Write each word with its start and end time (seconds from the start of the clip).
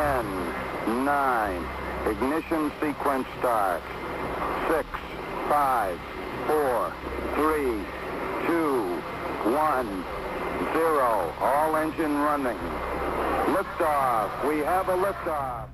10, 0.00 0.24
9, 1.04 1.60
ignition 2.10 2.72
sequence 2.80 3.28
start. 3.38 3.82
6, 4.68 4.86
5, 5.50 5.98
4, 6.48 6.92
3, 7.36 7.84
2, 8.48 8.88
1, 9.44 10.04
0. 10.72 11.32
All 11.42 11.76
engine 11.76 12.16
running. 12.24 12.56
Liftoff. 13.52 14.30
We 14.48 14.64
have 14.64 14.88
a 14.88 14.96
liftoff. 14.96 15.68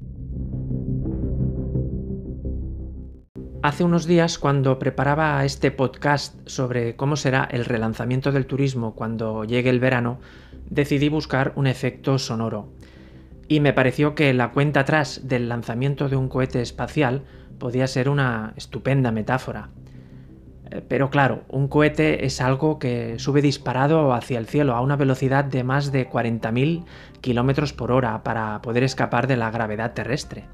Hace 3.63 3.85
unos 3.85 4.07
días, 4.07 4.39
cuando 4.39 4.81
preparaba 4.81 5.45
este 5.45 5.71
podcast 5.71 6.35
sobre 6.49 6.97
cómo 6.97 7.15
será 7.15 7.45
el 7.45 7.65
relanzamiento 7.65 8.33
del 8.33 8.47
turismo 8.47 8.97
cuando 8.97 9.45
llegue 9.45 9.71
el 9.71 9.79
verano, 9.79 10.19
decidí 10.69 11.09
buscar 11.09 11.53
un 11.55 11.69
efecto 11.69 12.19
sonoro. 12.19 12.73
Y 13.49 13.61
me 13.61 13.73
pareció 13.73 14.15
que 14.15 14.35
la 14.35 14.51
cuenta 14.51 14.81
atrás 14.81 15.23
del 15.25 15.49
lanzamiento 15.49 16.09
de 16.09 16.17
un 16.17 16.29
cohete 16.29 16.63
espacial 16.63 17.23
podía 17.59 17.87
ser 17.87 18.09
una 18.09 18.53
estupenda 18.57 19.13
metáfora. 19.13 19.71
Eh, 20.71 20.83
pero 20.87 21.11
claro, 21.11 21.45
un 21.49 21.69
cohete 21.69 22.27
es 22.27 22.41
algo 22.41 22.79
que 22.79 23.19
sube 23.19 23.43
disparado 23.43 24.13
hacia 24.13 24.39
el 24.39 24.47
cielo 24.47 24.75
a 24.75 24.81
una 24.81 24.97
velocidad 24.97 25.45
de 25.45 25.65
más 25.65 25.93
de 25.93 26.09
40.000 26.09 26.85
km 27.21 27.73
por 27.75 27.93
hora 27.93 28.23
para 28.23 28.61
poder 28.63 28.83
escapar 28.83 29.27
de 29.27 29.37
la 29.37 29.51
gravedad 29.51 29.95
terrestre. 29.95 30.45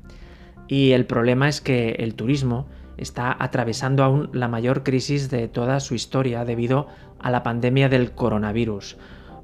Y 0.69 0.93
el 0.93 1.07
problema 1.07 1.49
es 1.49 1.61
que 1.61 1.97
el 1.99 2.15
turismo 2.15 2.69
está 2.97 3.37
atravesando 3.39 4.05
aún 4.05 4.31
la 4.33 4.49
mayor 4.49 4.83
crisis 4.83 5.31
de 5.31 5.49
toda 5.49 5.81
su 5.81 5.95
historia 5.95 6.45
debido 6.45 6.87
a 7.19 7.31
la 7.31 7.43
pandemia 7.43 7.89
del 7.89 8.13
coronavirus, 8.13 8.97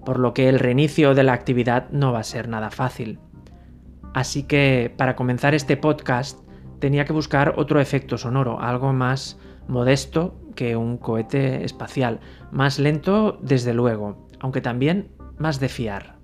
por 0.05 0.19
lo 0.19 0.35
que 0.35 0.49
el 0.49 0.59
reinicio 0.59 1.15
de 1.15 1.23
la 1.23 1.33
actividad 1.33 1.89
no 1.91 2.13
va 2.13 2.21
a 2.21 2.25
ser 2.25 2.49
nada 2.49 2.71
fácil. 2.71 3.19
Así 4.15 4.43
que 4.43 4.93
para 4.97 5.17
comenzar 5.17 5.55
este 5.55 5.77
podcast 5.77 6.41
tenía 6.79 7.05
que 7.05 7.13
buscar 7.13 7.55
otro 7.57 7.81
efecto 7.81 8.19
sonoro, 8.19 8.61
algo 8.61 8.93
más 8.93 9.39
modesto 9.69 10.35
que 10.55 10.77
un 10.77 10.97
cohete 10.97 11.65
espacial, 11.65 12.21
más 12.51 12.79
lento 12.79 13.39
desde 13.43 13.75
luego, 13.75 14.27
aunque 14.41 14.61
también 14.61 15.13
más 15.39 15.61
de 15.61 15.69
fiar. 15.69 16.19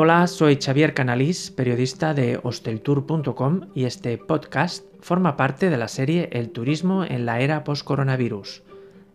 Hola, 0.00 0.28
soy 0.28 0.60
Xavier 0.62 0.94
Canalís, 0.94 1.50
periodista 1.50 2.14
de 2.14 2.38
hosteltour.com 2.40 3.62
y 3.74 3.82
este 3.82 4.16
podcast 4.16 4.84
forma 5.00 5.36
parte 5.36 5.70
de 5.70 5.76
la 5.76 5.88
serie 5.88 6.28
El 6.30 6.50
turismo 6.50 7.02
en 7.02 7.26
la 7.26 7.40
era 7.40 7.64
post-coronavirus. 7.64 8.62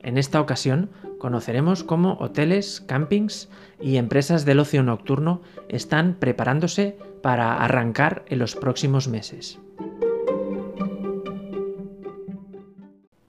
En 0.01 0.17
esta 0.17 0.41
ocasión 0.41 0.89
conoceremos 1.19 1.85
cómo 1.85 2.17
hoteles, 2.19 2.81
campings 2.81 3.47
y 3.79 3.95
empresas 3.95 4.43
del 4.43 4.59
ocio 4.59 4.83
nocturno 4.83 5.41
están 5.69 6.15
preparándose 6.15 6.97
para 7.21 7.63
arrancar 7.63 8.25
en 8.27 8.39
los 8.39 8.57
próximos 8.57 9.07
meses. 9.07 9.59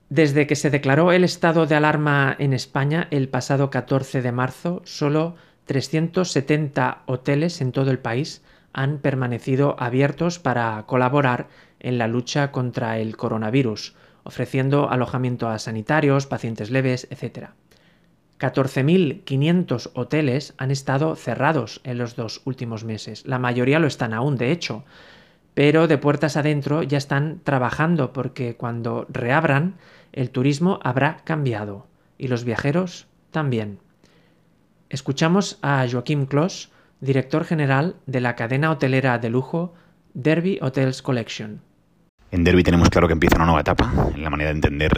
Desde 0.09 0.49
que 0.49 0.57
se 0.57 0.71
declaró 0.71 1.13
el 1.13 1.23
estado 1.23 1.67
de 1.67 1.77
alarma 1.77 2.35
en 2.41 2.53
España 2.53 3.07
el 3.13 3.29
pasado 3.29 3.71
14 3.71 4.23
de 4.23 4.33
marzo, 4.33 4.83
solo 4.85 5.37
370 5.67 7.03
hoteles 7.07 7.61
en 7.61 7.73
todo 7.73 7.91
el 7.91 7.99
país 7.99 8.43
han 8.73 8.99
permanecido 8.99 9.77
abiertos 9.79 10.39
para 10.39 10.83
colaborar 10.87 11.49
en 11.81 11.99
la 11.99 12.09
lucha 12.09 12.51
contra 12.51 12.99
el 12.99 13.17
coronavirus, 13.17 13.95
ofreciendo 14.25 14.91
alojamiento 14.91 15.49
a 15.49 15.59
sanitarios, 15.59 16.27
pacientes 16.27 16.71
leves, 16.71 17.07
etc. 17.11 17.51
14.500 18.41 19.91
hoteles 19.95 20.55
han 20.59 20.71
estado 20.71 21.15
cerrados 21.15 21.81
en 21.85 21.99
los 21.99 22.17
dos 22.17 22.43
últimos 22.45 22.85
meses. 22.85 23.25
La 23.27 23.39
mayoría 23.39 23.79
lo 23.79 23.87
están 23.87 24.13
aún, 24.13 24.37
de 24.37 24.51
hecho, 24.51 24.85
pero 25.55 25.87
de 25.87 25.99
puertas 25.99 26.37
adentro 26.37 26.83
ya 26.83 26.99
están 26.99 27.41
trabajando 27.45 28.13
porque 28.13 28.57
cuando 28.57 29.07
reabran 29.09 29.77
el 30.13 30.31
turismo 30.31 30.81
habrá 30.83 31.19
cambiado 31.25 31.87
y 32.19 32.29
los 32.29 32.45
viajeros 32.45 33.07
también. 33.31 33.79
Escuchamos 34.95 35.59
a 35.61 35.85
Joaquim 35.91 36.27
Clos, 36.27 36.71
director 37.01 37.45
general 37.45 37.97
de 38.07 38.21
la 38.21 38.37
cadena 38.37 38.71
hotelera 38.71 39.19
de 39.19 39.29
lujo 39.29 39.75
Derby 40.13 40.61
Hotels 40.63 41.03
Collection. 41.03 41.61
En 42.31 42.45
Derby 42.45 42.63
tenemos 42.63 42.91
claro 42.91 43.09
que 43.09 43.15
empieza 43.15 43.35
una 43.35 43.47
nueva 43.47 43.63
etapa 43.63 43.93
en 44.15 44.23
la 44.23 44.31
manera 44.31 44.51
de 44.51 44.55
entender 44.55 44.93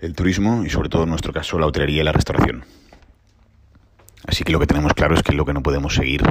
el 0.00 0.14
turismo 0.14 0.64
y 0.64 0.70
sobre 0.70 0.88
todo 0.88 1.02
en 1.02 1.10
nuestro 1.10 1.34
caso 1.34 1.58
la 1.58 1.66
hotelería 1.66 2.00
y 2.00 2.04
la 2.04 2.12
restauración. 2.12 2.64
Así 4.26 4.42
que 4.42 4.52
lo 4.52 4.58
que 4.58 4.66
tenemos 4.66 4.94
claro 4.94 5.16
es 5.16 5.22
que 5.22 5.34
lo 5.34 5.44
que 5.44 5.52
no 5.52 5.62
podemos 5.62 5.94
seguir 5.94 6.22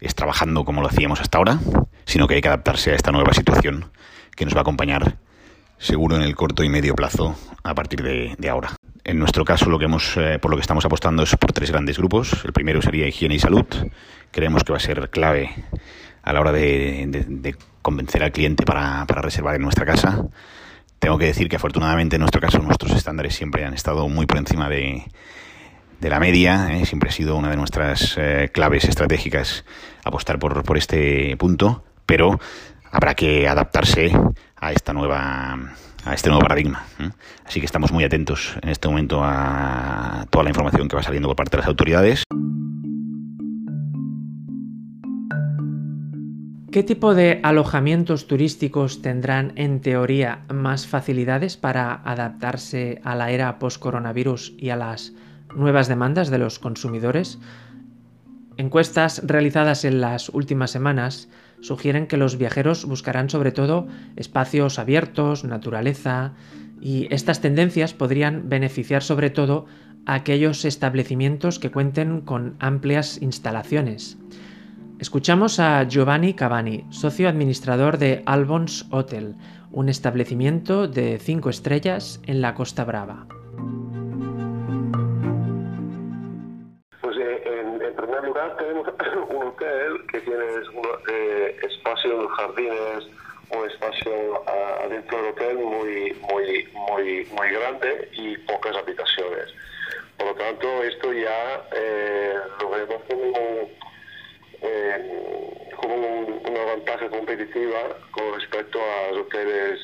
es 0.00 0.16
trabajando 0.16 0.64
como 0.64 0.80
lo 0.80 0.88
hacíamos 0.88 1.20
hasta 1.20 1.38
ahora, 1.38 1.60
sino 2.06 2.26
que 2.26 2.34
hay 2.34 2.40
que 2.40 2.48
adaptarse 2.48 2.90
a 2.90 2.96
esta 2.96 3.12
nueva 3.12 3.32
situación 3.34 3.92
que 4.34 4.44
nos 4.44 4.54
va 4.54 4.58
a 4.58 4.62
acompañar 4.62 5.16
seguro 5.78 6.16
en 6.16 6.22
el 6.22 6.34
corto 6.34 6.64
y 6.64 6.68
medio 6.68 6.96
plazo 6.96 7.36
a 7.62 7.72
partir 7.72 8.02
de, 8.02 8.48
ahora. 8.48 8.74
En 9.08 9.18
nuestro 9.18 9.42
caso, 9.42 9.70
lo 9.70 9.78
que 9.78 9.86
hemos, 9.86 10.18
eh, 10.18 10.38
por 10.38 10.50
lo 10.50 10.58
que 10.58 10.60
estamos 10.60 10.84
apostando 10.84 11.22
es 11.22 11.34
por 11.36 11.50
tres 11.54 11.70
grandes 11.70 11.96
grupos. 11.96 12.44
El 12.44 12.52
primero 12.52 12.82
sería 12.82 13.08
higiene 13.08 13.36
y 13.36 13.38
salud. 13.38 13.64
Creemos 14.30 14.64
que 14.64 14.72
va 14.72 14.76
a 14.76 14.80
ser 14.80 15.08
clave 15.08 15.48
a 16.22 16.34
la 16.34 16.40
hora 16.42 16.52
de, 16.52 17.56
convencer 17.80 18.22
al 18.22 18.32
cliente 18.32 18.66
para, 18.66 19.06
reservar 19.06 19.54
en 19.54 19.62
nuestra 19.62 19.86
casa. 19.86 20.26
Tengo 20.98 21.16
que 21.16 21.24
decir 21.24 21.48
que 21.48 21.56
afortunadamente 21.56 22.16
en 22.16 22.20
nuestro 22.20 22.42
caso 22.42 22.58
nuestros 22.58 22.92
estándares 22.92 23.34
siempre 23.34 23.64
han 23.64 23.72
estado 23.72 24.06
muy 24.10 24.26
por 24.26 24.36
encima 24.36 24.68
de, 24.68 25.06
la 26.02 26.20
media. 26.20 26.76
¿eh? 26.76 26.84
Siempre 26.84 27.08
ha 27.08 27.12
sido 27.12 27.34
una 27.36 27.48
de 27.48 27.56
nuestras 27.56 28.14
eh, 28.18 28.50
claves 28.52 28.84
estratégicas 28.84 29.64
apostar 30.04 30.38
por, 30.38 30.64
por 30.64 30.76
este 30.76 31.34
punto, 31.38 31.82
pero 32.04 32.38
habrá 32.90 33.14
que 33.14 33.48
adaptarse 33.48 34.12
a 34.56 34.72
esta 34.72 34.92
nueva 34.92 35.58
a 36.04 36.14
este 36.14 36.28
nuevo 36.28 36.42
paradigma. 36.42 36.84
¿eh? 37.00 37.10
Así 37.44 37.60
que 37.60 37.66
estamos 37.66 37.92
muy 37.92 38.04
atentos 38.04 38.56
en 38.62 38.70
este 38.70 38.88
momento 38.88 39.20
a 39.22 40.26
toda 40.30 40.44
la 40.44 40.50
información 40.50 40.88
que 40.88 40.96
va 40.96 41.02
saliendo 41.02 41.28
por 41.28 41.36
parte 41.36 41.56
de 41.56 41.58
las 41.58 41.68
autoridades. 41.68 42.24
¿Qué 46.70 46.82
tipo 46.82 47.14
de 47.14 47.40
alojamientos 47.42 48.26
turísticos 48.26 49.00
tendrán 49.00 49.52
en 49.56 49.80
teoría 49.80 50.44
más 50.52 50.86
facilidades 50.86 51.56
para 51.56 51.94
adaptarse 52.04 53.00
a 53.04 53.14
la 53.16 53.30
era 53.30 53.58
post-coronavirus 53.58 54.54
y 54.58 54.70
a 54.70 54.76
las 54.76 55.14
nuevas 55.54 55.88
demandas 55.88 56.28
de 56.30 56.38
los 56.38 56.58
consumidores? 56.58 57.38
Encuestas 58.58 59.22
realizadas 59.24 59.84
en 59.84 60.00
las 60.00 60.30
últimas 60.30 60.72
semanas 60.72 61.28
sugieren 61.60 62.08
que 62.08 62.16
los 62.16 62.38
viajeros 62.38 62.84
buscarán 62.86 63.30
sobre 63.30 63.52
todo 63.52 63.86
espacios 64.16 64.80
abiertos, 64.80 65.44
naturaleza, 65.44 66.32
y 66.80 67.06
estas 67.14 67.40
tendencias 67.40 67.94
podrían 67.94 68.48
beneficiar 68.48 69.04
sobre 69.04 69.30
todo 69.30 69.66
a 70.06 70.14
aquellos 70.14 70.64
establecimientos 70.64 71.60
que 71.60 71.70
cuenten 71.70 72.20
con 72.20 72.56
amplias 72.58 73.22
instalaciones. 73.22 74.18
Escuchamos 74.98 75.60
a 75.60 75.84
Giovanni 75.84 76.34
Cavani, 76.34 76.84
socio 76.90 77.28
administrador 77.28 77.98
de 77.98 78.24
Albons 78.26 78.86
Hotel, 78.90 79.36
un 79.70 79.88
establecimiento 79.88 80.88
de 80.88 81.20
cinco 81.20 81.48
estrellas 81.48 82.20
en 82.26 82.40
la 82.40 82.54
Costa 82.54 82.84
Brava. 82.84 83.28
que 90.12 90.20
tienes 90.20 90.68
un 90.68 90.86
eh, 91.10 91.56
espacio 91.62 92.28
jardines, 92.28 93.06
un 93.50 93.70
espacio 93.70 94.42
adentro 94.84 95.22
del 95.22 95.32
hotel 95.32 95.56
muy, 95.56 96.12
muy, 96.30 96.68
muy, 96.72 97.24
muy 97.32 97.48
grande 97.50 98.08
y 98.12 98.36
pocas 98.38 98.76
habitaciones. 98.76 99.54
Por 100.18 100.28
lo 100.28 100.34
tanto, 100.34 100.82
esto 100.84 101.12
ya 101.14 101.66
eh, 101.74 102.34
lo 102.60 102.70
vemos 102.70 103.02
como, 103.08 103.70
eh, 104.60 105.70
como 105.76 106.20
una 106.26 106.64
ventaja 106.74 107.08
competitiva 107.08 107.96
con 108.10 108.34
respecto 108.34 108.80
a 108.80 109.12
los 109.12 109.26
hoteles 109.26 109.80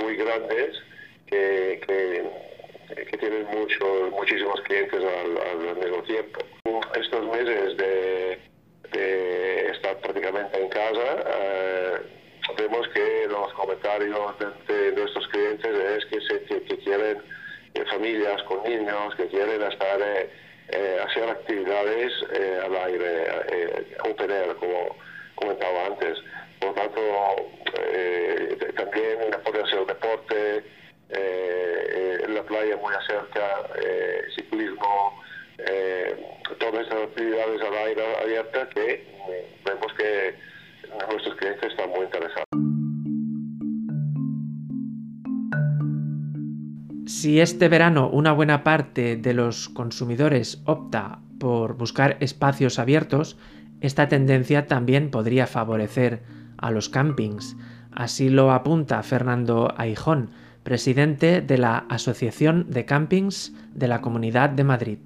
muy 0.00 0.16
grandes 0.16 0.82
que, 1.26 1.80
que, 1.86 3.16
tienen 3.18 3.46
muchos 3.46 4.10
muchísimos 4.10 4.60
clientes 4.62 5.00
al 5.02 5.76
mismo 5.76 6.02
tiempo. 6.02 6.40
Estos 6.94 7.26
meses 7.26 7.76
de 7.76 8.38
estar 9.70 9.96
prácticamente 9.98 10.60
en 10.60 10.68
casa, 10.68 11.24
eh, 11.26 11.98
vemos 12.56 12.86
que 12.88 13.26
los 13.28 13.52
comentarios 13.54 14.38
de, 14.68 14.92
nuestros 14.92 15.26
clientes 15.28 15.66
es 15.66 16.04
que, 16.06 16.20
se, 16.20 16.42
que, 16.44 16.78
quieren 16.78 17.18
eh, 17.74 17.84
familias 17.90 18.42
con 18.44 18.62
niños, 18.62 19.14
que 19.16 19.26
quieren 19.28 19.62
estar, 19.62 20.00
eh, 20.00 21.00
hacer 21.04 21.28
actividades 21.28 22.12
al 22.64 22.76
aire, 22.76 23.86
open 24.08 24.30
air, 24.30 24.54
como, 24.56 24.96
comentaba 25.34 25.86
antes. 25.86 26.18
Por 26.60 26.68
lo 26.70 26.74
tanto, 26.74 27.00
eh, 27.92 28.72
también 28.76 29.18
ser 29.68 29.78
el 29.80 29.86
deporte, 29.86 30.64
eh, 31.10 32.24
la 32.28 32.42
playa 32.42 32.76
muy 32.76 32.92
cerca, 33.06 33.68
ciclismo, 34.34 35.23
todas 36.58 36.82
estas 36.82 37.02
actividades 37.04 37.60
al 37.62 37.74
aire 37.86 38.02
abierta 38.22 38.68
que 38.70 39.06
vemos 39.64 39.92
que 39.96 40.34
nuestros 41.08 41.34
clientes 41.36 41.70
están 41.70 41.90
muy 41.90 42.04
interesados. 42.04 42.44
Si 47.06 47.40
este 47.40 47.68
verano 47.68 48.08
una 48.08 48.32
buena 48.32 48.64
parte 48.64 49.16
de 49.16 49.34
los 49.34 49.68
consumidores 49.68 50.62
opta 50.64 51.20
por 51.38 51.76
buscar 51.76 52.16
espacios 52.20 52.78
abiertos, 52.78 53.36
esta 53.80 54.08
tendencia 54.08 54.66
también 54.66 55.10
podría 55.10 55.46
favorecer 55.46 56.22
a 56.58 56.70
los 56.70 56.88
campings. 56.88 57.56
Así 57.92 58.28
lo 58.28 58.52
apunta 58.52 59.02
Fernando 59.02 59.72
Aijón, 59.76 60.30
presidente 60.62 61.40
de 61.42 61.58
la 61.58 61.78
Asociación 61.88 62.70
de 62.70 62.84
Campings 62.86 63.52
de 63.74 63.88
la 63.88 64.00
Comunidad 64.00 64.50
de 64.50 64.64
Madrid. 64.64 64.98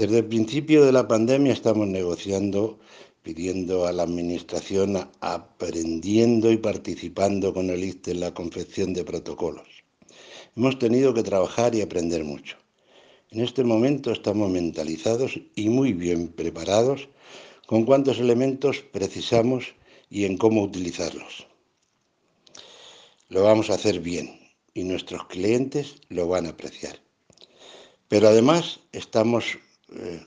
Desde 0.00 0.20
el 0.20 0.24
principio 0.24 0.86
de 0.86 0.92
la 0.92 1.06
pandemia 1.06 1.52
estamos 1.52 1.86
negociando, 1.86 2.78
pidiendo 3.22 3.86
a 3.86 3.92
la 3.92 4.04
Administración, 4.04 4.96
aprendiendo 5.20 6.50
y 6.50 6.56
participando 6.56 7.52
con 7.52 7.68
el 7.68 7.84
ICTE 7.84 8.12
en 8.12 8.20
la 8.20 8.32
confección 8.32 8.94
de 8.94 9.04
protocolos. 9.04 9.68
Hemos 10.56 10.78
tenido 10.78 11.12
que 11.12 11.22
trabajar 11.22 11.74
y 11.74 11.82
aprender 11.82 12.24
mucho. 12.24 12.56
En 13.30 13.42
este 13.42 13.62
momento 13.62 14.10
estamos 14.10 14.48
mentalizados 14.48 15.38
y 15.54 15.68
muy 15.68 15.92
bien 15.92 16.28
preparados 16.28 17.10
con 17.66 17.84
cuántos 17.84 18.20
elementos 18.20 18.80
precisamos 18.80 19.74
y 20.08 20.24
en 20.24 20.38
cómo 20.38 20.62
utilizarlos. 20.62 21.46
Lo 23.28 23.42
vamos 23.42 23.68
a 23.68 23.74
hacer 23.74 24.00
bien 24.00 24.40
y 24.72 24.82
nuestros 24.84 25.26
clientes 25.26 25.96
lo 26.08 26.26
van 26.26 26.46
a 26.46 26.50
apreciar. 26.56 26.98
Pero 28.08 28.28
además 28.28 28.80
estamos 28.92 29.58
eh, 29.92 30.26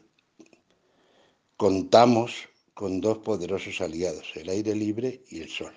contamos 1.58 2.50
con 2.74 3.02
dos 3.02 3.20
poderosos 3.20 3.80
aliados, 3.82 4.32
el 4.36 4.50
aire 4.50 4.76
libre 4.76 5.24
y 5.30 5.42
el 5.42 5.50
sol, 5.50 5.74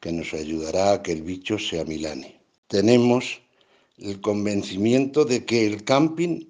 que 0.00 0.12
nos 0.12 0.32
ayudará 0.34 0.92
a 0.92 1.02
que 1.02 1.12
el 1.12 1.22
bicho 1.22 1.58
se 1.58 1.84
milane. 1.84 2.40
Tenemos 2.66 3.42
el 3.98 4.20
convencimiento 4.20 5.24
de 5.24 5.44
que 5.44 5.66
el 5.66 5.84
camping 5.84 6.46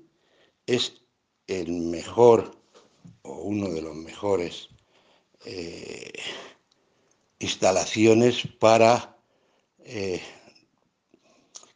es 0.67 1.02
el 1.46 1.70
mejor 1.70 2.56
o 3.23 3.43
uno 3.43 3.69
de 3.69 3.82
los 3.82 3.94
mejores 3.96 4.69
eh, 5.44 6.12
instalaciones 7.40 8.46
para 8.58 9.19
eh, 9.81 10.20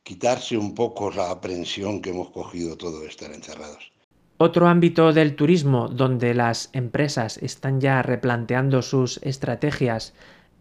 quitarse 0.02 0.56
un 0.56 0.74
poco 0.74 1.10
la 1.10 1.30
aprensión 1.30 2.00
que 2.00 2.10
hemos 2.10 2.30
cogido 2.30 2.76
todo 2.76 3.00
de 3.00 3.08
estar 3.08 3.32
encerrados. 3.32 3.95
Otro 4.38 4.68
ámbito 4.68 5.14
del 5.14 5.34
turismo 5.34 5.88
donde 5.88 6.34
las 6.34 6.68
empresas 6.74 7.38
están 7.38 7.80
ya 7.80 8.02
replanteando 8.02 8.82
sus 8.82 9.18
estrategias 9.22 10.12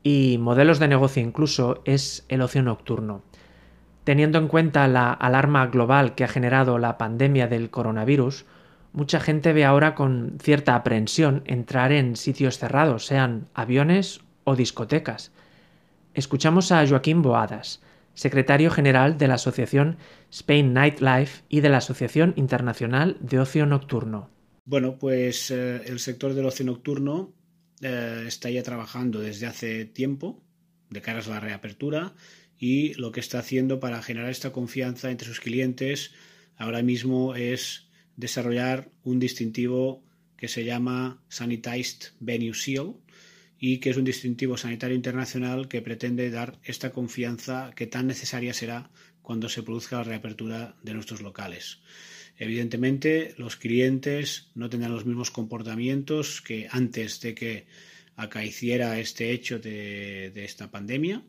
y 0.01 0.38
modelos 0.39 0.80
de 0.80 0.88
negocio 0.88 1.22
incluso 1.22 1.81
es 1.83 2.24
el 2.30 2.42
ocio 2.42 2.63
nocturno. 2.63 3.22
Teniendo 4.06 4.38
en 4.38 4.48
cuenta 4.48 4.88
la 4.88 5.12
alarma 5.12 5.68
global 5.68 6.16
que 6.16 6.24
ha 6.24 6.30
generado 6.30 6.77
la 6.77 6.98
pandemia 6.98 7.48
del 7.48 7.69
coronavirus, 7.69 8.45
mucha 8.94 9.19
gente 9.19 9.51
ve 9.51 9.66
ahora 9.66 9.94
con 9.94 10.38
cierta 10.42 10.75
aprensión 10.75 11.42
entrar 11.45 11.92
en 11.92 12.16
sitios 12.16 12.57
cerrados, 12.57 13.06
sean 13.06 13.50
aviones 13.54 14.22
o 14.45 14.56
discotecas. 14.56 15.33
Escuchamos 16.13 16.72
a 16.72 16.88
Joaquín 16.88 17.22
Boadas, 17.22 17.81
secretario 18.16 18.72
general 18.72 19.18
de 19.18 19.28
la 19.28 19.36
Asociación 19.36 19.98
Spain 20.32 20.74
Nightlife 20.74 21.44
y 21.48 21.60
de 21.60 21.70
la 21.70 21.78
Asociación 21.78 22.34
Internacional 22.36 23.18
de 23.20 23.40
Ocio 23.40 23.66
Nocturno. 23.66 24.30
Bueno, 24.66 24.98
pues 24.98 25.52
eh, 25.52 25.84
el 25.86 26.00
sector 26.00 26.34
del 26.34 26.48
ocio 26.48 26.66
nocturno 26.66 27.34
eh, 27.82 28.24
está 28.26 28.50
ya 28.50 28.64
trabajando 28.64 29.20
desde 29.20 29.46
hace 29.46 29.86
tiempo 29.86 30.44
de 30.90 31.02
cara 31.02 31.20
a 31.20 31.30
la 31.30 31.40
reapertura 31.40 32.16
y 32.58 32.96
lo 32.96 33.12
que 33.12 33.20
está 33.20 33.40
haciendo 33.40 33.80
para 33.80 34.02
generar 34.02 34.32
esta 34.32 34.52
confianza 34.52 35.12
entre 35.12 35.28
sus 35.28 35.40
clientes 35.40 36.14
ahora 36.58 36.82
mismo 36.82 37.36
es 37.36 37.90
desarrollar 38.16 38.90
un 39.04 39.20
distintivo 39.20 40.04
que 40.38 40.48
se 40.48 40.64
llama 40.64 41.22
Sanitized 41.28 42.14
Venue 42.20 42.54
Seal 42.54 42.96
y 43.60 43.80
que 43.80 43.90
es 43.90 43.98
un 43.98 44.04
distintivo 44.04 44.57
sanitario 44.57 44.96
internacional 44.96 45.68
que 45.68 45.81
pretende 45.81 46.30
dar 46.30 46.60
esta 46.63 46.92
confianza 46.92 47.72
que 47.75 47.88
tan 47.88 48.07
necesaria 48.07 48.54
será 48.54 48.90
cuando 49.22 49.50
se 49.50 49.63
produzca 49.63 49.98
la 49.98 50.04
reapertura 50.04 50.75
de 50.84 50.94
nuestros 50.94 51.22
locales. 51.22 51.80
Evidentemente, 52.38 53.34
los 53.38 53.56
clientes 53.56 54.50
no 54.56 54.69
tendrán 54.69 54.94
los 54.94 55.06
mismos 55.06 55.31
comportamientos 55.31 56.42
que 56.42 56.68
antes 56.69 57.22
de 57.22 57.34
que 57.34 57.66
acaeciera 58.16 59.00
este 59.00 59.32
hecho 59.32 59.60
de, 59.60 60.32
esta 60.36 60.72
pandemia 60.72 61.24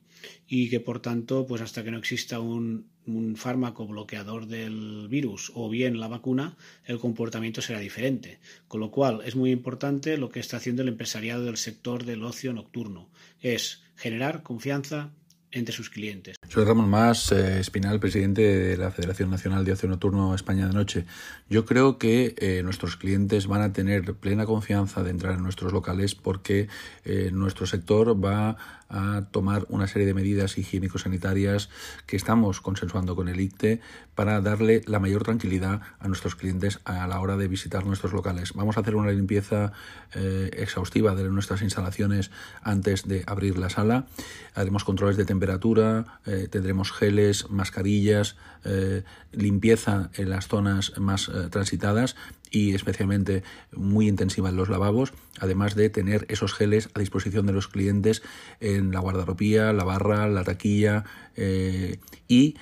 y 0.46 0.68
que 0.70 0.80
por 0.80 1.00
tanto, 1.00 1.46
pues 1.46 1.62
hasta 1.62 1.84
que 1.84 1.90
no 1.90 1.98
exista 1.98 2.40
un, 2.40 2.88
fármaco 3.36 3.86
bloqueador 3.86 4.46
del 4.46 5.06
virus 5.08 5.52
o 5.54 5.68
bien 5.68 6.00
la 6.00 6.08
vacuna, 6.08 6.56
el 6.84 6.98
comportamiento 6.98 7.62
será 7.62 7.78
diferente. 7.78 8.40
Con 8.66 8.80
lo 8.80 8.90
cual 8.90 9.22
es 9.24 9.36
muy 9.36 9.52
importante 9.52 10.18
lo 10.18 10.30
que 10.30 10.40
está 10.40 10.56
haciendo 10.56 10.82
el 10.82 10.88
empresariado 10.88 11.44
del 11.44 11.56
sector 11.56 12.04
del 12.04 12.24
ocio 12.24 12.52
nocturno, 12.52 13.08
es 13.40 13.84
generar 13.94 14.42
confianza 14.42 15.12
entre 15.56 15.74
sus 15.74 15.88
clientes. 15.88 16.36
Soy 16.48 16.64
Ramón 16.64 16.88
Más, 16.90 17.32
eh, 17.32 17.60
Espinal, 17.60 17.98
presidente 17.98 18.42
de 18.42 18.76
la 18.76 18.90
Federación 18.90 19.30
Nacional 19.30 19.64
de 19.64 19.72
Ocio 19.72 19.88
Nocturno 19.88 20.34
España 20.34 20.66
de 20.66 20.74
Noche. 20.74 21.06
Yo 21.48 21.64
creo 21.64 21.98
que 21.98 22.34
eh, 22.38 22.62
nuestros 22.62 22.96
clientes 22.96 23.46
van 23.46 23.62
a 23.62 23.72
tener 23.72 24.14
plena 24.14 24.44
confianza 24.44 25.02
de 25.02 25.10
entrar 25.10 25.34
en 25.34 25.42
nuestros 25.42 25.72
locales 25.72 26.14
porque 26.14 26.68
eh, 27.04 27.30
nuestro 27.32 27.66
sector 27.66 28.22
va 28.22 28.56
a 28.88 29.22
tomar 29.30 29.66
una 29.68 29.86
serie 29.86 30.06
de 30.06 30.14
medidas 30.14 30.58
higiénico-sanitarias 30.58 31.68
que 32.06 32.16
estamos 32.16 32.60
consensuando 32.60 33.16
con 33.16 33.28
el 33.28 33.40
ICTE 33.40 33.80
para 34.14 34.40
darle 34.40 34.82
la 34.86 34.98
mayor 34.98 35.24
tranquilidad 35.24 35.82
a 35.98 36.08
nuestros 36.08 36.36
clientes 36.36 36.80
a 36.84 37.06
la 37.06 37.20
hora 37.20 37.36
de 37.36 37.48
visitar 37.48 37.84
nuestros 37.84 38.12
locales. 38.12 38.52
Vamos 38.54 38.76
a 38.76 38.80
hacer 38.80 38.96
una 38.96 39.10
limpieza 39.10 39.72
exhaustiva 40.14 41.14
de 41.14 41.24
nuestras 41.28 41.62
instalaciones 41.62 42.30
antes 42.62 43.06
de 43.06 43.24
abrir 43.26 43.58
la 43.58 43.68
sala. 43.68 44.06
Haremos 44.54 44.84
controles 44.84 45.16
de 45.16 45.24
temperatura, 45.24 46.20
tendremos 46.50 46.92
geles, 46.92 47.50
mascarillas, 47.50 48.36
eh, 48.68 49.04
limpieza 49.32 50.10
en 50.14 50.30
las 50.30 50.48
zonas 50.48 50.98
más 50.98 51.28
eh, 51.28 51.48
transitadas 51.50 52.16
y 52.56 52.74
especialmente 52.74 53.42
muy 53.72 54.08
intensiva 54.08 54.48
en 54.48 54.56
los 54.56 54.70
lavabos, 54.70 55.12
además 55.40 55.74
de 55.74 55.90
tener 55.90 56.24
esos 56.30 56.54
geles 56.54 56.88
a 56.94 57.00
disposición 57.00 57.44
de 57.44 57.52
los 57.52 57.68
clientes 57.68 58.22
en 58.60 58.92
la 58.92 59.00
guardarropía, 59.00 59.74
la 59.74 59.84
barra, 59.84 60.26
la 60.28 60.42
taquilla 60.42 61.04
eh, 61.36 61.98
y 62.28 62.56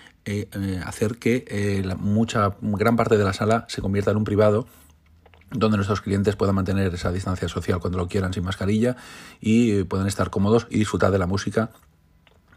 hacer 0.85 1.19
que 1.19 1.83
la 1.85 1.97
mucha 1.97 2.57
gran 2.63 2.97
parte 2.97 3.19
de 3.19 3.25
la 3.25 3.35
sala 3.35 3.67
se 3.69 3.83
convierta 3.83 4.11
en 4.11 4.17
un 4.17 4.25
privado 4.25 4.67
donde 5.51 5.77
nuestros 5.77 6.01
clientes 6.01 6.35
puedan 6.35 6.55
mantener 6.55 6.93
esa 6.95 7.13
distancia 7.13 7.47
social 7.49 7.79
cuando 7.79 7.99
lo 7.99 8.09
quieran 8.09 8.33
sin 8.33 8.43
mascarilla 8.43 8.97
y 9.41 9.85
puedan 9.85 10.07
estar 10.07 10.31
cómodos 10.31 10.67
y 10.71 10.79
disfrutar 10.79 11.13
de 11.13 11.19
la 11.19 11.27
música 11.27 11.71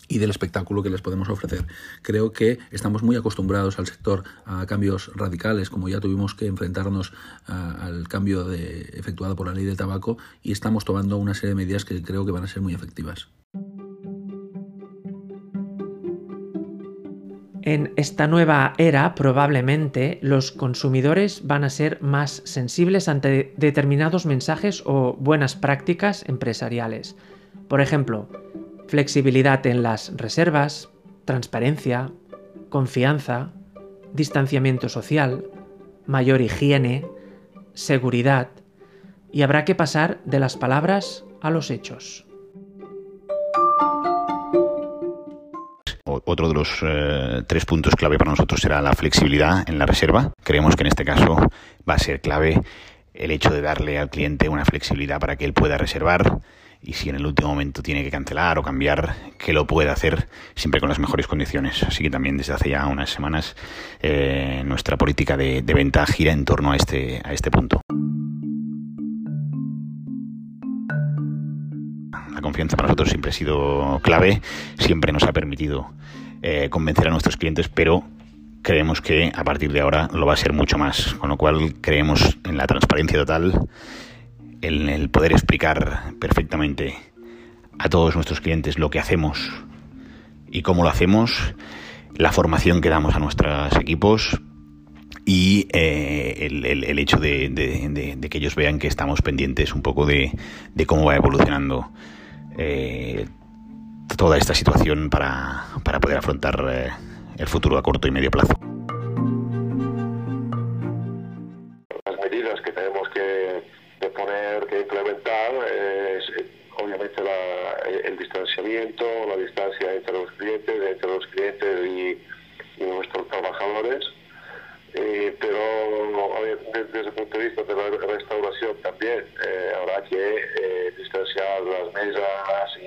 y 0.07 0.19
del 0.19 0.29
espectáculo 0.29 0.83
que 0.83 0.89
les 0.89 1.01
podemos 1.01 1.29
ofrecer. 1.29 1.65
Creo 2.01 2.31
que 2.31 2.59
estamos 2.71 3.03
muy 3.03 3.15
acostumbrados 3.15 3.79
al 3.79 3.87
sector 3.87 4.23
a 4.45 4.65
cambios 4.65 5.11
radicales, 5.15 5.69
como 5.69 5.89
ya 5.89 5.99
tuvimos 5.99 6.33
que 6.33 6.47
enfrentarnos 6.47 7.13
al 7.45 8.07
cambio 8.07 8.51
efectuado 8.51 9.35
por 9.35 9.47
la 9.47 9.53
ley 9.53 9.65
del 9.65 9.77
tabaco, 9.77 10.17
y 10.41 10.51
estamos 10.51 10.85
tomando 10.85 11.17
una 11.17 11.33
serie 11.33 11.49
de 11.49 11.55
medidas 11.55 11.85
que 11.85 12.01
creo 12.01 12.25
que 12.25 12.31
van 12.31 12.43
a 12.43 12.47
ser 12.47 12.61
muy 12.61 12.73
efectivas. 12.73 13.29
En 17.63 17.91
esta 17.97 18.27
nueva 18.27 18.73
era, 18.77 19.13
probablemente, 19.13 20.19
los 20.21 20.53
consumidores 20.53 21.45
van 21.45 21.65
a 21.65 21.69
ser 21.69 22.01
más 22.01 22.41
sensibles 22.45 23.09
ante 23.09 23.53
determinados 23.57 24.25
mensajes 24.25 24.83
o 24.85 25.17
buenas 25.19 25.57
prácticas 25.57 26.23
empresariales. 26.29 27.17
Por 27.67 27.81
ejemplo, 27.81 28.29
flexibilidad 28.87 29.65
en 29.67 29.83
las 29.83 30.15
reservas, 30.15 30.89
transparencia, 31.25 32.11
confianza, 32.69 33.51
distanciamiento 34.13 34.89
social, 34.89 35.45
mayor 36.05 36.41
higiene, 36.41 37.05
seguridad, 37.73 38.49
y 39.31 39.41
habrá 39.41 39.65
que 39.65 39.75
pasar 39.75 40.19
de 40.25 40.39
las 40.39 40.57
palabras 40.57 41.25
a 41.41 41.49
los 41.49 41.69
hechos. 41.69 42.25
Otro 46.05 46.49
de 46.49 46.53
los 46.53 46.79
eh, 46.81 47.43
tres 47.47 47.65
puntos 47.65 47.95
clave 47.95 48.17
para 48.17 48.31
nosotros 48.31 48.59
será 48.59 48.81
la 48.81 48.93
flexibilidad 48.93 49.67
en 49.69 49.79
la 49.79 49.85
reserva. 49.85 50.33
Creemos 50.43 50.75
que 50.75 50.83
en 50.83 50.87
este 50.87 51.05
caso 51.05 51.37
va 51.87 51.93
a 51.93 51.99
ser 51.99 52.19
clave 52.21 52.61
el 53.13 53.31
hecho 53.31 53.49
de 53.49 53.61
darle 53.61 53.97
al 53.97 54.09
cliente 54.09 54.49
una 54.49 54.65
flexibilidad 54.65 55.19
para 55.19 55.35
que 55.35 55.45
él 55.45 55.53
pueda 55.53 55.77
reservar 55.77 56.39
y 56.81 56.93
si 56.93 57.09
en 57.09 57.15
el 57.15 57.25
último 57.25 57.49
momento 57.49 57.81
tiene 57.81 58.03
que 58.03 58.11
cancelar 58.11 58.57
o 58.59 58.63
cambiar, 58.63 59.15
que 59.37 59.53
lo 59.53 59.67
pueda 59.67 59.91
hacer 59.91 60.27
siempre 60.55 60.79
con 60.79 60.89
las 60.89 60.99
mejores 60.99 61.27
condiciones. 61.27 61.83
Así 61.83 62.03
que 62.03 62.09
también 62.09 62.37
desde 62.37 62.53
hace 62.53 62.69
ya 62.69 62.85
unas 62.87 63.09
semanas 63.09 63.55
eh, 64.01 64.63
nuestra 64.65 64.97
política 64.97 65.37
de, 65.37 65.61
venta 65.61 66.05
gira 66.05 66.31
en 66.31 66.45
torno 66.45 66.71
a 66.71 66.75
este, 66.75 67.21
a 67.23 67.33
este 67.33 67.51
punto. 67.51 67.81
La 72.33 72.41
confianza 72.41 72.77
para 72.77 72.87
nosotros 72.87 73.09
siempre 73.09 73.29
ha 73.29 73.33
sido 73.33 73.99
clave, 74.03 74.41
siempre 74.77 75.11
nos 75.11 75.23
ha 75.23 75.33
permitido 75.33 75.91
eh, 76.41 76.69
convencer 76.69 77.07
a 77.07 77.11
nuestros 77.11 77.35
clientes, 77.35 77.67
pero 77.67 78.03
creemos 78.61 79.01
que 79.01 79.31
a 79.35 79.43
partir 79.43 79.71
de 79.71 79.81
ahora 79.81 80.07
lo 80.13 80.25
va 80.25 80.33
a 80.33 80.37
ser 80.37 80.53
mucho 80.53 80.77
más, 80.77 81.15
con 81.15 81.29
lo 81.29 81.37
cual 81.37 81.75
creemos 81.81 82.37
en 82.43 82.57
la 82.57 82.67
transparencia 82.67 83.17
total 83.17 83.67
el 84.61 85.09
poder 85.09 85.31
explicar 85.31 86.13
perfectamente 86.19 86.95
a 87.79 87.89
todos 87.89 88.15
nuestros 88.15 88.41
clientes 88.41 88.79
lo 88.79 88.89
que 88.89 88.99
hacemos 88.99 89.51
y 90.49 90.61
cómo 90.61 90.83
lo 90.83 90.89
hacemos, 90.89 91.53
la 92.15 92.31
formación 92.31 92.81
que 92.81 92.89
damos 92.89 93.15
a 93.15 93.19
nuestros 93.19 93.75
equipos 93.75 94.39
y 95.25 95.67
eh, 95.73 96.47
el, 96.49 96.99
hecho 96.99 97.17
de, 97.17 98.19
que 98.29 98.37
ellos 98.37 98.55
vean 98.55 98.79
que 98.79 98.87
estamos 98.87 99.21
pendientes 99.21 99.73
un 99.73 99.81
poco 99.81 100.05
de, 100.05 100.31
cómo 100.85 101.05
va 101.05 101.15
evolucionando 101.15 101.91
eh, 102.57 103.27
toda 104.15 104.37
esta 104.37 104.55
situación 104.55 105.09
para, 105.09 105.65
poder 106.01 106.17
afrontar 106.17 106.65
eh, 106.69 106.89
el 107.37 107.47
futuro 107.47 107.77
a 107.77 107.83
corto 107.83 108.07
y 108.07 108.11
medio 108.11 108.31
plazo. 108.31 108.57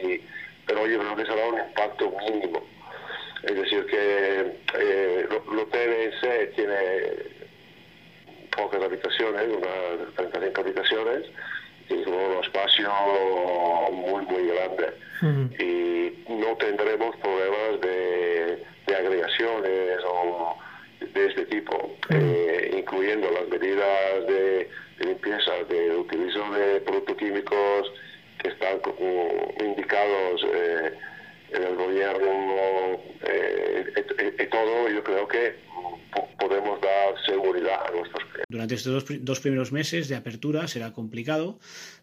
Y, 0.02 0.20
pero 0.66 0.86
yo 0.86 0.98
creo 0.98 1.16
que 1.16 1.26
será 1.26 1.46
un 1.48 1.58
impacto 1.58 2.12
mínimo. 2.28 2.62
Es 3.42 3.54
decir, 3.54 3.86
que 3.86 4.40
el 4.74 5.58
hotel 5.58 5.92
en 5.92 6.12
sí 6.20 6.52
tiene 6.56 6.76
pocas 8.56 8.82
habitaciones, 8.82 9.48
unas 9.48 10.14
35 10.16 10.60
habitaciones, 10.60 11.26
y 11.88 11.94
un 11.94 12.44
espacio 12.44 12.90
muy, 13.92 14.24
muy 14.26 14.46
grande. 14.46 14.92
Y 15.58 16.32
no 16.32 16.56
tendremos 16.56 17.16
problemas 17.16 17.80
de, 17.80 18.64
agregaciones 18.94 19.98
o 20.04 20.56
de 21.00 21.26
este 21.26 21.46
tipo, 21.46 21.96
eh, 22.10 22.74
incluyendo 22.76 23.30
las 23.30 23.48
medidas 23.48 24.26
de, 24.26 24.68
limpieza, 24.98 25.52
de 25.68 25.96
utilizo 25.96 26.50
de 26.52 26.80
productos 26.80 27.16
químicos 27.16 27.92
que 28.42 28.48
están 28.48 28.80
indicados 29.64 30.42
eh, 30.44 30.92
en 31.52 31.62
el 31.62 31.76
gobierno 31.76 33.00
eh, 33.22 33.92
y 34.38 34.46
todo, 34.50 34.88
yo 34.88 35.02
creo 35.02 35.28
que 35.28 35.56
podemos 36.38 36.80
dar 36.80 37.14
seguridad 37.26 37.86
a 37.86 37.90
nuestros 37.90 38.24
clientes. 38.24 38.46
Durante 38.48 38.74
estos 38.74 39.04
dos, 39.20 39.40
primeros 39.40 39.72
meses 39.72 40.08
de 40.08 40.16
apertura 40.16 40.66
será 40.68 40.92
complicado. 40.92 41.58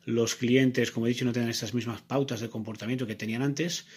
Los 0.05 0.35
clientes, 0.35 0.91
como 0.91 1.05
he 1.05 1.09
dicho, 1.09 1.25
no 1.25 1.33
tienen 1.33 1.49
estas 1.49 1.73
mismas 1.73 2.01
pautas 2.01 2.39
de 2.39 2.49
comportamiento 2.49 3.07
que 3.07 3.15
tenían 3.15 3.41
antes 3.41 3.87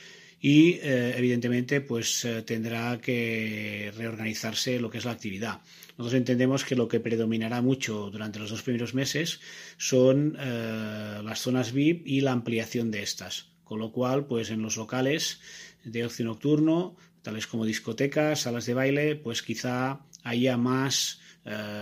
y 0.41 0.73
eh, 0.83 1.15
evidentemente 1.17 1.83
pues 1.83 2.25
eh, 2.25 2.43
tendrá 2.43 2.99
que 2.99 3.93
reorganizarse 3.95 4.81
lo 4.81 4.89
que 4.89 4.99
es 4.99 5.05
la 5.05 5.13
actividad. 5.13 5.61
Nosotros 5.99 6.19
entendemos 6.19 6.65
que 6.65 6.77
lo 6.77 6.89
que 6.89 6.99
predominará 6.99 7.61
mucho 7.61 8.11
durante 8.11 8.39
los 8.39 8.51
dos 8.51 8.63
primeros 8.63 8.95
meses 8.95 9.41
son 9.77 10.37
eh, 10.41 11.21
las 11.23 11.41
zonas 11.41 11.73
VIP 11.73 12.07
y 12.07 12.23
la 12.23 12.33
ampliación 12.33 12.91
de 12.91 13.03
estas. 13.03 13.51
Con 13.65 13.79
lo 13.79 13.93
cual, 13.93 14.27
pues 14.27 14.51
en 14.51 14.63
los 14.63 14.77
locales 14.77 15.41
de 15.85 16.05
ocio 16.05 16.25
nocturno 16.25 16.97
tales 17.23 17.47
como 17.47 17.67
discotecas, 17.67 18.41
salas 18.41 18.65
de 18.65 18.73
baile, 18.73 19.15
pues 19.15 19.43
quizá 19.43 20.01
haya 20.25 20.57
más 20.57 21.21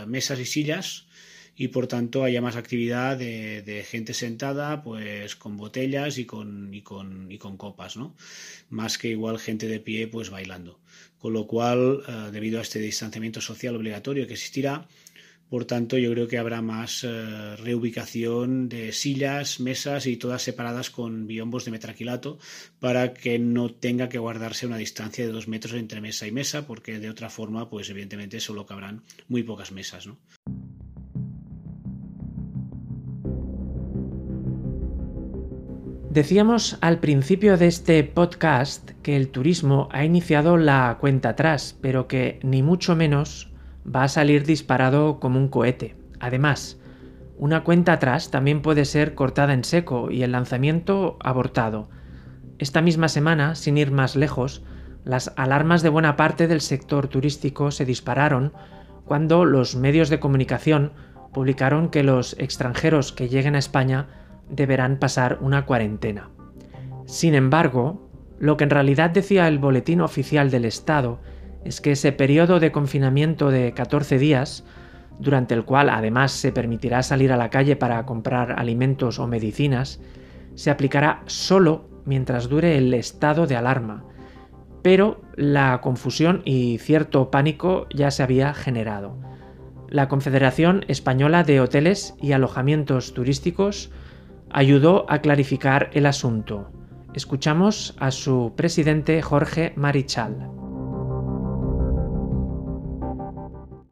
mesas 0.07 0.39
y 0.41 0.47
sillas 0.47 1.07
y 1.59 1.69
por 1.69 1.89
tanto 1.89 2.23
haya 2.23 2.41
más 2.41 2.55
actividad 2.55 3.19
de, 3.19 3.85
gente 3.87 4.15
sentada 4.15 4.81
pues 4.83 5.35
con 5.35 5.57
botellas 5.57 6.17
y 6.17 6.25
con, 6.25 6.73
y 6.73 6.83
con, 6.83 7.31
y 7.33 7.39
con 7.39 7.57
copas, 7.57 7.97
¿no? 7.97 8.15
Más 8.71 8.97
que 8.97 9.09
igual 9.09 9.41
gente 9.41 9.67
de 9.67 9.81
pie 9.81 10.07
pues 10.07 10.31
bailando. 10.31 10.79
Con 11.19 11.33
lo 11.33 11.49
cual, 11.49 12.05
eh, 12.07 12.31
debido 12.31 12.61
a 12.61 12.63
este 12.63 12.79
distanciamiento 12.79 13.41
social 13.41 13.75
obligatorio 13.75 14.29
que 14.29 14.35
existirá, 14.35 14.87
por 15.49 15.65
tanto, 15.65 15.97
yo 15.97 16.13
creo 16.13 16.29
que 16.29 16.37
habrá 16.37 16.61
más 16.61 17.05
eh, 17.05 17.57
reubicación 17.57 18.69
de 18.69 18.93
sillas, 18.93 19.61
mesas 19.61 20.07
y 20.07 20.19
todas 20.19 20.43
separadas 20.43 20.91
con 20.91 21.27
biombos 21.27 21.65
de 21.65 21.71
metraquilato 21.71 22.39
para 22.81 23.15
que 23.15 23.39
no 23.39 23.71
tenga 23.71 24.11
que 24.11 24.19
guardarse 24.19 24.67
una 24.67 24.77
distancia 24.77 25.27
de 25.27 25.33
dos 25.33 25.49
metros 25.49 25.75
entre 25.75 26.03
mesa 26.03 26.27
y 26.27 26.33
mesa, 26.33 26.67
porque 26.67 26.99
de 26.99 27.09
otra 27.09 27.31
forma, 27.31 27.71
pues 27.71 27.89
evidentemente 27.89 28.41
solo 28.41 28.67
cabrán 28.67 29.03
muy 29.27 29.43
pocas 29.43 29.73
mesas, 29.73 30.07
¿no? 30.07 30.19
Decíamos 36.11 36.79
al 36.81 37.01
principio 37.01 37.59
de 37.59 37.67
este 37.67 38.03
podcast 38.03 38.93
que 39.03 39.15
el 39.15 39.29
turismo 39.29 39.91
ha 39.93 40.07
iniciado 40.07 40.57
la 40.57 40.97
cuenta 40.99 41.29
atrás, 41.29 41.77
pero 41.83 42.09
que 42.09 42.41
ni 42.43 42.63
mucho 42.63 42.97
menos 42.97 43.53
va 43.85 44.05
a 44.05 44.09
salir 44.09 44.47
disparado 44.47 45.21
como 45.21 45.39
un 45.39 45.49
cohete. 45.49 45.97
Además, 46.19 46.81
una 47.37 47.63
cuenta 47.63 47.93
atrás 47.93 48.31
también 48.31 48.63
puede 48.63 48.87
ser 48.87 49.15
cortada 49.15 49.53
en 49.53 49.65
seco 49.65 50.11
y 50.11 50.23
el 50.23 50.33
lanzamiento 50.33 51.19
abortado. 51.21 51.91
Esta 52.59 52.81
misma 52.81 53.09
semana, 53.09 53.55
sin 53.55 53.77
ir 53.77 53.93
más 53.93 54.17
lejos, 54.17 54.63
las 55.05 55.35
alarmas 55.37 55.83
de 55.83 55.91
buena 55.91 56.17
parte 56.17 56.49
del 56.49 56.63
sector 56.63 57.09
turístico 57.09 57.71
se 57.71 57.85
dispararon 57.85 58.55
cuando 59.05 59.45
los 59.45 59.77
medios 59.77 60.09
de 60.09 60.21
comunicación 60.21 60.93
publicaron 61.35 61.91
que 61.91 62.03
los 62.03 62.35
extranjeros 62.39 63.13
que 63.13 63.29
lleguen 63.29 63.57
a 63.57 63.59
España 63.59 64.09
deberán 64.51 64.99
pasar 64.99 65.39
una 65.41 65.67
cuarentena. 65.67 66.31
Sin 67.07 67.35
embargo, 67.35 68.09
lo 68.39 68.57
que 68.57 68.65
en 68.65 68.71
realidad 68.71 69.11
decía 69.11 69.49
el 69.49 69.59
Boletín 69.59 70.01
Oficial 70.01 70.51
del 70.51 70.65
Estado 70.65 71.19
es 71.65 71.81
que 71.81 71.93
ese 71.93 72.13
periodo 72.13 72.61
de 72.61 72.73
confinamiento 72.73 73.51
de 73.51 73.73
14 73.73 74.19
días, 74.19 74.65
durante 75.19 75.55
el 75.55 75.65
cual 75.65 75.91
además 75.91 76.33
se 76.33 76.53
permitirá 76.53 77.03
salir 77.03 77.33
a 77.33 77.37
la 77.37 77.51
calle 77.51 77.77
para 77.77 78.05
comprar 78.07 78.59
alimentos 78.59 79.19
o 79.19 79.27
medicinas, 79.27 80.01
se 80.55 80.71
aplicará 80.71 81.23
solo 81.27 81.89
mientras 82.05 82.49
dure 82.49 82.79
el 82.79 82.95
estado 82.95 83.47
de 83.47 83.57
alarma. 83.57 84.05
Pero 84.83 85.21
la 85.35 85.81
confusión 85.81 86.43
y 86.45 86.79
cierto 86.79 87.31
pánico 87.31 87.87
ya 87.95 88.11
se 88.11 88.23
había 88.23 88.55
generado. 88.55 89.17
La 89.89 90.09
Confederación 90.09 90.85
Española 90.89 91.43
de 91.43 91.61
Hoteles 91.61 92.15
y 92.21 92.33
Alojamientos 92.33 93.15
Turísticos 93.15 93.91
ayudó 94.51 95.07
a 95.09 95.21
clarificar 95.21 95.91
el 95.93 96.07
asunto. 96.07 96.71
Escuchamos 97.15 97.97
a 97.99 98.11
su 98.11 98.53
presidente 98.57 99.23
Jorge 99.23 99.73
Marichal. 99.77 100.58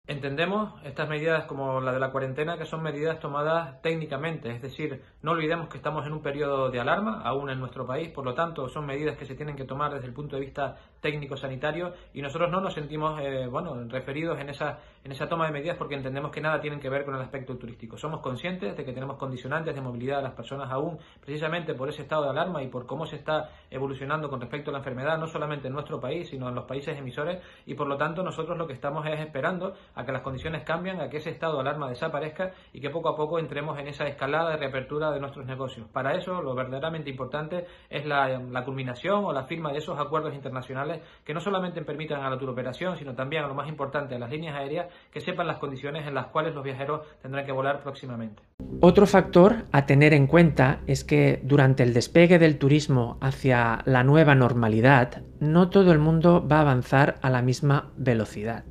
Entendemos 0.09 0.73
estas 0.85 1.09
medidas 1.09 1.47
como 1.47 1.81
la 1.81 1.93
de 1.93 1.99
la 1.99 2.13
cuarentena 2.13 2.57
que 2.57 2.65
son 2.65 2.81
medidas 2.81 3.19
tomadas 3.19 3.83
técnicamente, 3.83 4.53
es 4.53 4.63
decir, 4.63 5.03
no 5.21 5.33
olvidemos 5.33 5.69
que 5.69 5.79
estamos 5.79 6.07
en 6.07 6.13
un 6.13 6.23
periodo 6.23 6.71
de 6.71 6.79
alarma 6.79 7.23
aún 7.25 7.51
en 7.51 7.59
nuestro 7.59 7.85
país, 7.85 8.11
por 8.11 8.25
lo 8.25 8.33
tanto 8.33 8.69
son 8.69 8.87
medidas 8.87 9.17
que 9.17 9.25
se 9.25 9.35
tienen 9.35 9.57
que 9.57 9.65
tomar 9.65 9.93
desde 9.93 10.07
el 10.07 10.13
punto 10.13 10.37
de 10.37 10.43
vista 10.43 10.77
técnico-sanitario 11.01 11.93
y 12.15 12.23
nosotros 12.23 12.53
no 12.53 12.61
nos 12.61 12.75
sentimos 12.75 13.21
eh, 13.21 13.49
bueno, 13.49 13.75
referidos 13.89 14.39
en 14.39 14.49
esa, 14.49 14.79
en 15.03 15.11
esa 15.11 15.29
toma 15.29 15.47
de 15.47 15.53
medidas 15.53 15.77
porque 15.77 15.97
entendemos 15.97 16.31
que 16.31 16.41
nada 16.41 16.61
tienen 16.61 16.79
que 16.79 16.89
ver 16.89 17.05
con 17.05 17.17
el 17.17 17.21
aspecto 17.21 17.57
turístico. 17.57 17.99
Somos 17.99 18.21
conscientes 18.21 18.77
de 18.77 18.85
que 18.85 18.93
tenemos 18.93 19.17
condicionantes 19.17 19.75
de 19.75 19.81
movilidad 19.81 20.19
de 20.19 20.23
las 20.23 20.35
personas 20.35 20.71
aún, 20.71 20.99
precisamente 21.21 21.75
por 21.75 21.89
ese 21.89 22.03
estado 22.03 22.23
de 22.23 22.31
alarma 22.31 22.63
y 22.63 22.69
por 22.69 22.87
cómo 22.87 23.07
se 23.07 23.17
está 23.17 23.51
evolucionando 23.71 24.31
con 24.31 24.41
respecto 24.41 24.71
a 24.71 24.73
la 24.73 24.79
enfermedad, 24.79 25.19
no 25.19 25.27
solamente 25.27 25.67
en 25.67 25.75
nuestro 25.75 25.99
país, 25.99 26.29
sino 26.29 26.49
en 26.49 26.55
los 26.55 26.65
países 26.65 26.97
emisores 26.97 27.43
y 27.67 27.75
por 27.75 27.89
lo 27.89 27.97
tanto 27.97 28.23
nosotros 28.23 28.57
lo 28.57 28.69
que 28.69 28.73
estamos 28.73 29.05
es 29.07 29.19
esperando 29.19 29.75
a 29.97 30.05
que 30.05 30.13
las 30.13 30.23
condiciones 30.23 30.63
cambien, 30.63 31.01
a 31.01 31.09
que 31.09 31.17
ese 31.17 31.31
estado 31.31 31.55
de 31.55 31.61
alarma 31.63 31.89
desaparezca 31.89 32.53
y 32.73 32.81
que 32.81 32.91
poco 32.91 33.09
a 33.09 33.17
poco 33.17 33.39
entremos 33.39 33.79
en 33.79 33.89
esa 33.89 34.07
escalada 34.07 34.51
de 34.51 34.59
reapertura 34.59 35.11
de 35.11 35.19
nuestros 35.19 35.47
negocios. 35.47 35.89
Para 35.89 36.15
eso, 36.15 36.43
lo 36.43 36.55
verdaderamente 36.55 37.11
importante 37.11 37.67
es 37.91 38.07
la, 38.07 38.39
la 38.39 38.65
culminación 38.65 39.25
o 39.25 39.33
la 39.33 39.45
firma 39.45 39.73
de 39.73 39.79
esos 39.79 39.99
acuerdos 39.99 40.35
internacionales 40.35 41.01
que 41.25 41.35
no 41.35 41.41
solamente 41.41 41.83
permitan 41.83 42.23
a 42.23 42.31
la 42.31 42.39
turoperación, 42.39 42.97
sino 42.97 43.15
también 43.15 43.43
a 43.43 43.49
lo 43.49 43.55
más 43.55 43.69
importante, 43.69 44.15
a 44.15 44.19
las 44.19 44.31
líneas 44.31 44.55
aéreas, 44.55 44.87
que 45.11 45.21
sepan 45.21 45.47
las 45.47 45.59
condiciones 45.59 46.07
en 46.07 46.15
las 46.15 46.27
cuales 46.27 46.55
los 46.55 46.63
viajeros 46.63 47.01
tendrán 47.23 47.47
que 47.47 47.53
volar 47.53 47.81
próximamente. 47.83 48.43
Otro 48.81 49.07
factor 49.07 49.65
a 49.73 49.87
tener 49.87 50.13
en 50.13 50.27
cuenta 50.27 50.81
es 50.87 51.05
que 51.05 51.41
durante 51.43 51.83
el 51.83 51.95
despegue 51.95 52.39
del 52.39 52.59
turismo 52.59 53.17
hacia 53.21 53.81
la 53.87 54.05
nueva 54.05 54.35
normalidad, 54.35 55.23
no 55.41 55.71
todo 55.71 55.93
el 55.93 55.99
mundo 55.99 56.47
va 56.47 56.59
a 56.59 56.61
avanzar 56.63 57.17
a 57.23 57.31
la 57.31 57.43
misma 57.43 57.91
velocidad. 57.97 58.65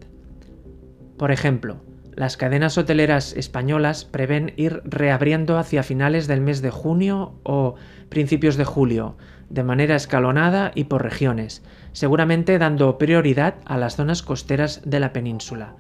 Por 1.17 1.31
ejemplo, 1.31 1.77
las 2.15 2.38
cadenas 2.38 2.77
hoteleras 2.77 3.34
españolas 3.34 4.05
prevén 4.05 4.53
ir 4.55 4.81
reabriendo 4.86 5.57
hacia 5.57 5.84
finales 5.84 6.27
del 6.27 6.41
mes 6.41 6.62
de 6.62 6.69
junio 6.69 7.36
o 7.43 7.75
principios 8.10 8.55
de 8.55 8.65
julio, 8.65 9.17
de 9.50 9.63
manera 9.63 9.95
escalonada 9.95 10.72
y 10.75 10.86
por 10.86 11.03
regiones, 11.03 11.63
seguramente 11.91 12.57
dando 12.57 12.98
prioridad 12.98 13.55
a 13.65 13.77
las 13.77 13.95
zonas 13.95 14.24
costeras 14.24 14.81
de 14.86 15.00
la 15.00 15.13
península. 15.13 15.75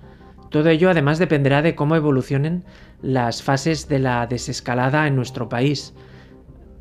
Todo 0.49 0.69
ello 0.69 0.89
además 0.89 1.19
dependerá 1.19 1.61
de 1.61 1.75
cómo 1.75 1.95
evolucionen 1.95 2.63
las 3.01 3.41
fases 3.41 3.87
de 3.87 3.99
la 3.99 4.27
desescalada 4.27 5.07
en 5.07 5.15
nuestro 5.15 5.49
país. 5.49 5.93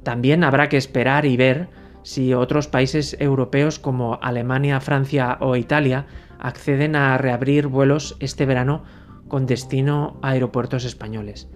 También 0.03 0.45
habrá 0.45 0.69
que 0.69 0.77
esperar 0.77 1.27
y 1.27 1.37
ver 1.37 1.69
si 2.03 2.35
otros 2.35 2.69
países 2.69 3.17
europeos 3.19 3.79
como 3.79 4.19
Alemania, 4.21 4.81
Francia 4.81 5.39
o 5.41 5.57
Italia 5.57 6.07
acceden 6.45 6.95
a 6.95 7.17
reabrir 7.17 7.69
vuelos 7.69 8.17
este 8.21 8.45
verano 8.45 8.85
con 9.29 9.47
destino 9.47 10.19
a 10.23 10.31
aeropuertos 10.31 10.85
españoles. 10.85 11.49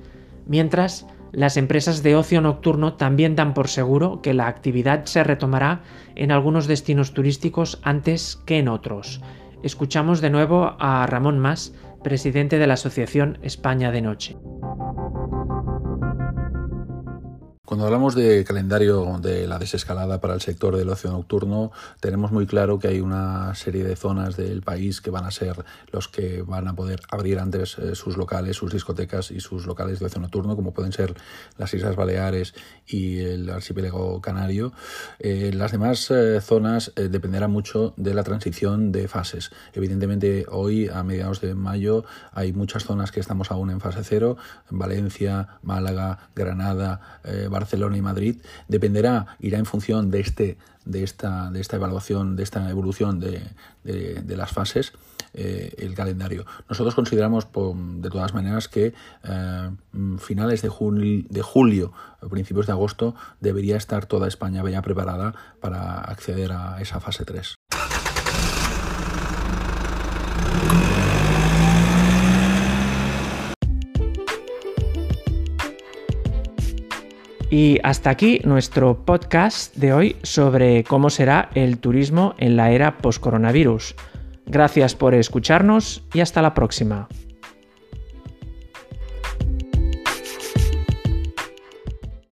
Mientras, 0.47 1.07
las 1.31 1.59
empresas 1.59 2.03
de 2.03 2.17
ocio 2.17 2.41
nocturno 2.41 2.95
también 2.95 3.37
dan 3.37 3.53
por 3.53 3.69
seguro 3.69 4.23
que 4.23 4.33
la 4.33 4.47
actividad 4.47 5.05
se 5.05 5.23
retomará 5.23 5.83
en 6.15 6.33
algunos 6.33 6.67
destinos 6.67 7.13
turísticos 7.13 7.81
antes 7.83 8.43
que 8.47 8.59
en 8.59 8.69
otros. 8.69 9.21
Escuchamos 9.63 10.23
de 10.23 10.31
nuevo 10.31 10.75
a 10.79 11.07
Ramón 11.07 11.39
Mas, 11.39 11.75
presidente 12.03 12.59
de 12.59 12.67
la 12.67 12.75
Asociación 12.75 13.39
España 13.43 13.91
de 13.91 14.01
Noche. 14.01 14.37
Cuando 17.69 17.85
hablamos 17.85 18.15
de 18.15 18.45
calendario 18.45 19.19
de 19.21 19.47
la 19.47 19.59
desescalada 19.59 20.23
para 20.23 20.33
el 20.33 20.41
sector 20.41 20.75
del 20.75 20.89
ocio 20.89 21.11
nocturno, 21.11 21.71
tenemos 22.01 22.33
muy 22.33 22.47
claro 22.47 22.79
que 22.79 22.89
hay 22.89 23.01
una 23.01 23.55
serie 23.55 23.85
de 23.85 23.95
zonas 23.95 24.39
del 24.39 24.63
país 24.63 25.03
que 25.03 25.11
van 25.11 25.27
a 25.27 25.31
ser 25.31 25.67
los 25.93 26.09
que 26.09 26.41
van 26.41 26.67
a 26.67 26.75
poder 26.75 27.03
abrir 27.11 27.39
antes 27.39 27.77
eh, 27.77 27.95
sus 27.95 28.17
locales, 28.17 28.57
sus 28.57 28.73
discotecas 28.73 29.31
y 29.31 29.41
sus 29.41 29.67
locales 29.67 29.99
de 29.99 30.07
ocio 30.07 30.19
nocturno, 30.19 30.57
como 30.57 30.73
pueden 30.73 30.93
ser 30.93 31.13
las 31.59 31.75
Islas 31.75 31.95
Baleares 31.95 32.55
y 32.87 33.19
el 33.19 33.51
archipiélago 33.51 34.23
canario. 34.23 34.73
Eh, 35.19 35.51
las 35.53 35.71
demás 35.71 36.11
eh, 36.11 36.41
zonas 36.41 36.93
dependerán 36.97 37.51
mucho 37.51 37.93
de 37.99 38.15
la 38.15 38.25
transición 38.25 38.93
de 38.93 39.09
fases. 39.09 39.51
Evidentemente, 39.75 40.47
hoy, 40.51 40.89
a 40.89 41.03
mediados 41.03 41.43
de 41.43 41.55
mayo, 41.55 42.07
hay 42.33 42.55
muchas 42.55 42.85
zonas 42.85 43.13
que 43.13 43.21
estamos 43.21 43.51
aún 43.51 43.69
en 43.69 43.83
fase 43.83 44.05
cero, 44.05 44.39
Valencia, 44.71 45.59
Málaga, 45.61 46.31
Granada, 46.35 47.21
Barcelona 47.59 47.97
y 47.97 48.03
Madrid, 48.03 48.37
dependerá, 48.69 49.37
irá 49.41 49.59
en 49.59 49.67
función 49.67 50.11
de, 50.11 50.21
este, 50.21 50.59
de, 50.85 51.03
esta, 51.03 51.51
de 51.51 51.61
esta 51.61 51.77
evaluación, 51.77 52.37
de 52.37 52.43
esta 52.43 52.69
evolución 52.71 53.21
de, 53.21 53.43
las 54.37 54.53
fases, 54.53 54.93
eh, 55.35 55.75
el 55.79 55.95
calendario. 55.95 56.47
Nosotros 56.69 56.95
consideramos, 56.95 57.49
de 57.53 58.11
todas 58.11 58.35
maneras, 58.35 58.69
que 58.69 58.95
eh, 59.25 59.71
finales 60.19 60.63
de, 60.63 60.71
de 61.29 61.43
julio, 61.43 61.93
principios 62.31 62.67
de 62.67 62.73
agosto, 62.73 63.15
debería 63.41 63.77
estar 63.77 64.07
toda 64.07 64.29
España 64.29 64.63
ya 64.71 64.83
preparada 64.83 65.35
para 65.61 66.01
acceder 66.01 66.53
a 66.53 66.81
esa 66.81 67.01
fase 67.01 67.25
3. 67.25 67.58
Y 77.51 77.79
hasta 77.83 78.11
aquí 78.11 78.41
nuestro 78.45 79.05
podcast 79.05 79.75
de 79.77 79.93
hoy 79.93 80.17
sobre 80.23 80.85
cómo 80.85 81.09
será 81.09 81.49
el 81.55 81.79
turismo 81.79 82.35
en 82.39 82.57
la 82.57 82.71
era 82.73 82.99
post-coronavirus. 82.99 83.95
Gracias 84.47 84.95
por 84.95 85.15
escucharnos 85.15 86.03
y 86.13 86.21
hasta 86.21 86.43
la 86.43 86.55
próxima. 86.55 87.09